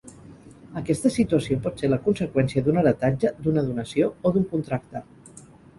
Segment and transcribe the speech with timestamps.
[0.81, 5.07] Aquesta situació pot ser la conseqüència d'un heretatge, d'una donació o d'un contracte.